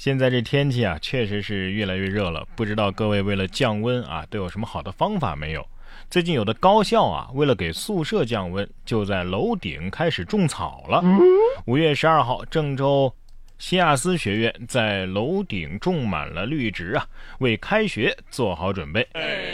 [0.00, 2.48] 现在这天气啊，确实是越来越热了。
[2.56, 5.62] 不知道各位为了降温啊，都有什么好的方法没有？
[6.08, 11.04] 最近有的高校啊，为了给宿舍降温，就在楼顶开始种草了。
[11.66, 13.12] 五月十二号，郑州
[13.60, 17.06] 西亚斯学院在楼顶种满了绿植啊，
[17.40, 19.06] 为开学做好准备。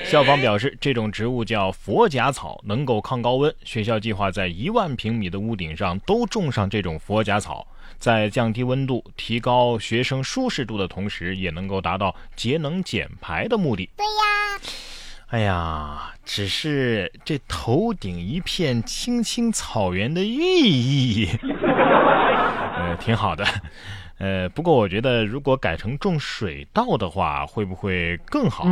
[0.04, 3.52] 校方表示，这种植物叫佛甲草，能够抗高温。
[3.64, 7.66] 学校计划在一万平米的屋顶上都种上这种佛甲草。
[7.98, 13.90] 在降低温度、提高学生舒适度的同时，也能够达到节能减排的目的。
[13.96, 14.60] 对呀，
[15.30, 21.28] 哎呀，只是这头顶一片青青草原的寓意，
[22.78, 23.44] 呃，挺好的。
[24.18, 28.66] 呃，不过我觉得如果改成种水稻的话，会不会更好？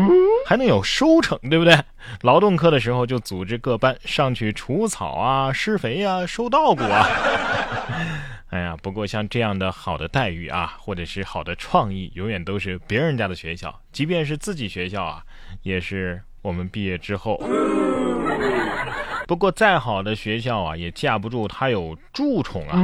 [0.46, 1.78] 还能有收成，对不对？
[2.22, 7.06] 劳动课的时候就组织各班上去除草啊、施肥啊、收稻谷啊。
[8.50, 15.22] 哎呀，不过像这样的好的待遇啊，或者是好的创意，永远都是别人家的学校，即便是自己学校啊，
[15.62, 17.36] 也是我们毕业之后。
[19.26, 22.78] 不过再好的学校啊，也架不住它有蛀虫啊。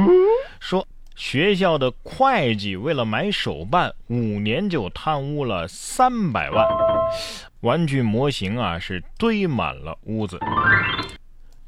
[0.59, 0.85] 说
[1.21, 6.67] 学校的会计为了买手办，五年就贪污了三百万，
[7.59, 10.39] 玩具模型啊是堆满了屋子。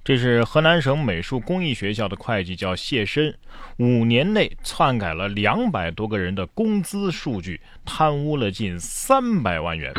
[0.04, 3.38] 这是河南省美术工艺学校的会计，叫谢申，
[3.78, 9.94] 五年内篡改了两百多个人的工资数据，贪污了近三百万元。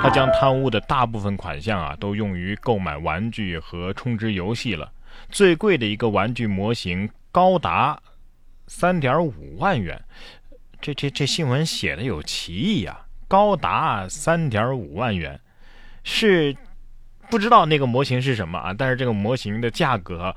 [0.00, 4.88] 他将贪污的大部分款项啊，都用于购买玩具和充值游戏了。
[5.30, 8.00] 最贵的一个玩具模型高达
[8.68, 10.00] 三点五万元，
[10.80, 13.06] 这这这新闻写的有歧义呀！
[13.26, 15.40] 高达三点五万元，
[16.04, 16.56] 是。
[17.30, 18.72] 不知道那个模型是什么啊？
[18.72, 20.34] 但是这个模型的价格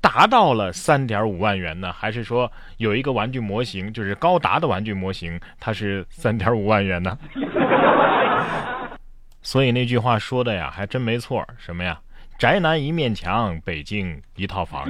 [0.00, 1.92] 达到了三点五万元呢？
[1.92, 7.16] 还是说有一个玩具模型，就是高达的玩具模型，它是三点五万元呢？
[9.42, 11.46] 所以那句话说的呀，还真没错。
[11.56, 12.00] 什么呀？
[12.42, 14.84] 宅男一面墙，北京一套房。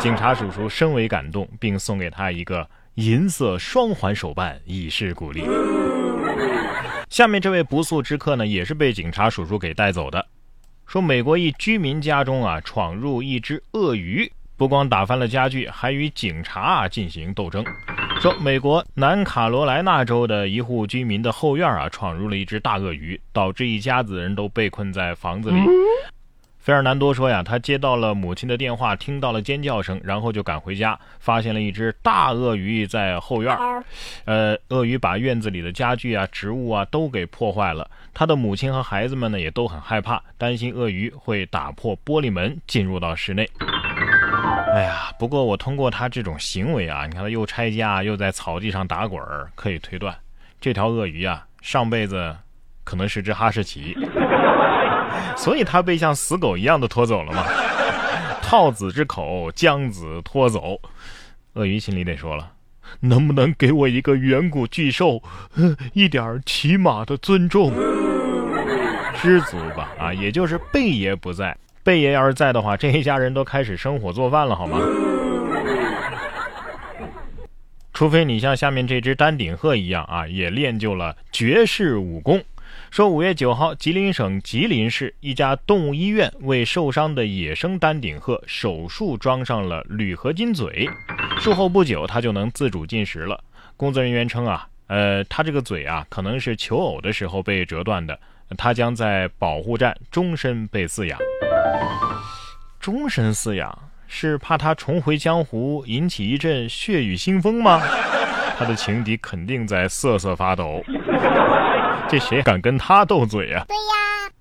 [0.00, 5.44] 警察叔叔深为感动，并送给他一个银色双环手办，以示鼓励。
[7.08, 10.26] 下面这位不速之客呢，也是被警察叔叔给带走的。
[10.88, 17.64] 说美国一居民家中啊，闯入一只鳄鱼，不光打翻了家具，还与警察啊进行斗争。
[18.20, 25.60] 说美国南卡罗来纳州的一户居民的后院啊，闯入了一只大鳄鱼，导致一家子人都被困在房子里。
[26.60, 33.56] 费尔南多说呀，他接到了母亲的电话，听到了尖叫声，然后就赶回家，发现了一只大鳄鱼在后院。
[34.26, 37.90] 呃，鳄鱼把院子里的家具啊、植物啊都给破坏了。
[38.12, 43.48] 他的母亲和孩子们呢也都很害怕，担心鳄鱼会打破玻璃门进入到室内。
[44.74, 50.14] 哎呀，不过我通过他这种行为啊，你看他又拆家又在草地上打滚儿，可以推断，
[50.60, 52.36] 这条鳄鱼啊上辈子
[52.84, 53.96] 可能是只哈士奇。
[55.36, 57.44] 所以他被像死狗一样的拖走了吗？
[58.42, 60.80] 套子之口将子拖走，
[61.52, 62.52] 鳄鱼心里得说了，
[63.00, 65.22] 能不能给我一个远古巨兽，
[65.94, 67.72] 一点起码的尊重？
[69.22, 74.80] 知足吧，啊，也就是贝爷不在，贝爷要是在的话，这一家人都开始生火做饭了，好吗？
[77.92, 82.42] 除非你像下面这只丹顶鹤一样啊，也练就了绝世武功。
[82.90, 90.90] 说五月九号，吉林省吉林市一家动物医院为受伤的野生丹顶鹤手术装上了铝合金嘴，
[91.38, 93.44] 术后不久它就能自主进食了。
[93.76, 98.18] 工作人员称啊，呃，它这个嘴啊可能是求偶的时候被折断的，
[98.58, 101.16] 它将在保护站终身被饲养。
[102.80, 107.80] 终身饲养是怕它重回江湖引起一阵血雨腥风吗？
[108.58, 110.84] 他的情敌肯定在瑟瑟发抖。
[112.08, 113.64] 这谁敢跟他斗嘴呀？
[113.68, 113.82] 对呀，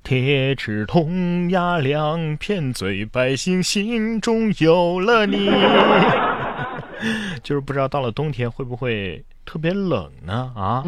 [0.04, 5.52] 铁齿铜牙两片嘴，百姓心中有了你。
[7.44, 10.52] 就是不知道到了冬天会不会特别冷呢？
[10.56, 10.84] 啊，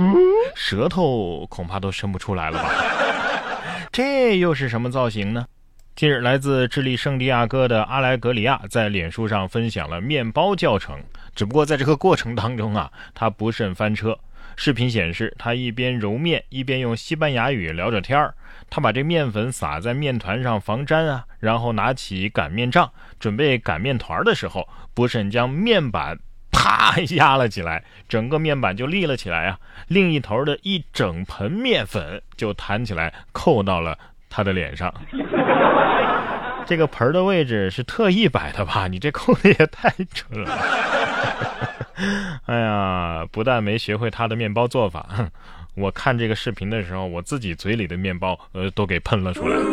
[0.56, 2.70] 舌头恐怕都伸不出来了吧？
[3.92, 5.46] 这又是什么造型呢？
[5.96, 10.98] 近日，来自智利圣地亚哥的阿莱格里亚在脸书上分享了面包教程，
[11.36, 14.18] 只不过在这个过程当中啊，他不慎翻车。
[14.56, 18.34] 视频显示，他一边揉面，一边用西班牙语聊着天儿。
[18.70, 26.18] 他把这面粉撒在面团上防粘啊，然后拿起擀面杖准备擀面团的时候，不慎将面板
[26.52, 29.60] 啪压了起来，整个面板就立了起来啊。
[29.88, 33.98] 另一头的一整盆面粉就弹起来扣到了
[34.30, 34.94] 他的脸上。
[36.66, 38.88] 这个盆的位置是特意摆的吧？
[38.88, 40.58] 你这扣的也太准了。
[42.48, 45.08] 哎呀，不但没学会他的面包做法，
[45.76, 49.58] 我看这个视频的时候，我自己嘴里的面包呃都给喷了出来。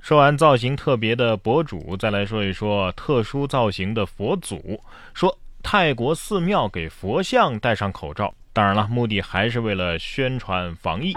[0.00, 4.80] 说完造型特别的博主，再来说一说特殊造型的佛祖。
[5.14, 11.12] 说泰国寺庙给佛像戴上口罩，当然了，目的还是为了宣传防疫。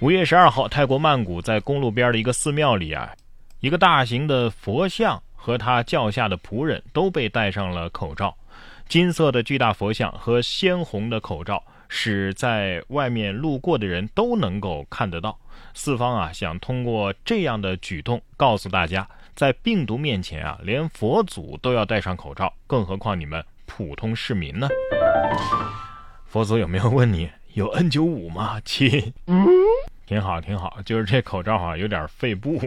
[0.00, 3.10] 五月十二号，泰国曼谷在公路边的一个寺庙里啊，
[3.60, 8.36] 一个大型的佛像和他教下的仆人都被戴上了口罩。
[8.88, 15.36] 金色的巨大佛像和鲜红的口罩，使在外面路过的人都能够看得到。
[15.74, 24.68] 四方啊，想通过这样的举动告诉大家，在病毒面前啊，连佛祖都要戴上口罩，更何况你们普通市民呢？
[26.28, 28.60] 佛祖有没有问你有 N 九五吗？
[28.64, 29.12] 亲，
[30.06, 32.60] 挺好挺好，就是这口罩啊有点肺部。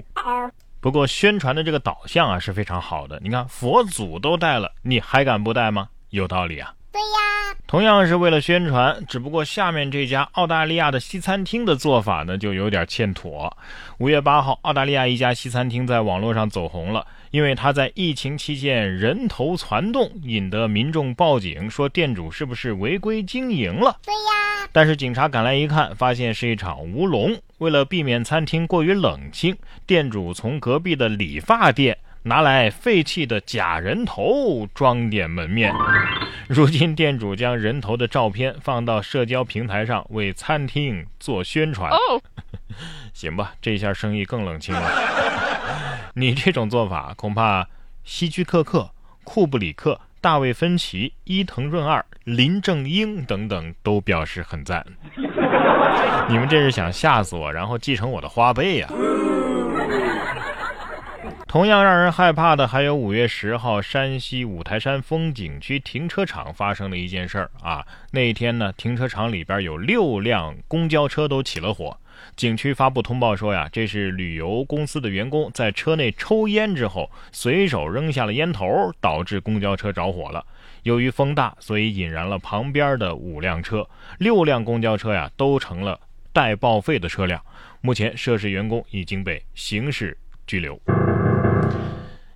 [0.86, 3.20] 不过宣传的这个导向啊是非常好的。
[3.24, 5.90] 你看佛祖都带了，你还敢不带吗？
[6.12, 6.76] 有道理啊。
[6.96, 13.54] 对呀，同样是为了宣传，只不过下面这家澳大利亚的西餐厅的做法呢，就有点欠妥。
[13.98, 23.98] 五月八号，澳大利亚一家西餐厅在网络上走红了，因为他在疫情期间人头攒动，引得民众报警，说店主是不是违规经营了？
[24.06, 27.36] 对呀，但是警察赶来一看，发现是一场乌龙。
[27.58, 29.54] 为了避免餐厅过于冷清，
[29.86, 31.98] 店主从隔壁的理发店。
[32.28, 35.72] 拿来废弃的假人头装点门面，
[36.50, 41.92] 如今店主将人头的照片放到社交平台上为餐厅做宣传。
[43.14, 44.92] 行吧，这下生意更冷清了。
[46.18, 47.68] 你这种做法，恐怕
[48.04, 48.90] 希区柯克、
[49.24, 54.84] 库布里克、大卫芬奇、伊藤润二、林正英等等都表示很赞。
[56.28, 58.90] 你们这是想吓死我，然后继承我的花呗呀？
[61.56, 67.88] 同样让人害怕的还有五月十号山西五台山风景区停车场发生的一件事儿啊！
[68.12, 71.98] 那一天呢，停车场里边有六辆公交车都起了火。
[72.36, 80.46] 景区发布通报说呀，这是旅游公司的员工在车内抽烟之后，随手扔下了烟头，导致公交车着火了。
[80.84, 83.88] 由于风大，所以引燃了旁边的五辆车，
[84.20, 85.98] 六辆公交车呀都成了
[86.34, 87.42] 待报废的车辆。
[87.80, 90.78] 目前涉事员工已经被刑事拘留。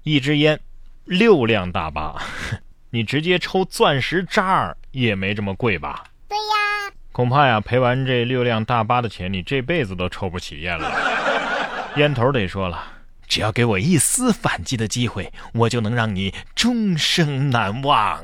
[0.04, 0.60] 一支烟，
[1.06, 2.16] 六辆大巴，
[2.92, 6.06] 你直接抽钻石渣儿也没这么贵吧？
[6.28, 10.92] 对呀，恐怕呀，赔完这六辆大巴的钱，你这辈子都抽不起烟了。
[11.98, 12.82] 烟头得说了，
[13.28, 18.24] 只要给我一丝反击的机会，我就能让你终生难忘。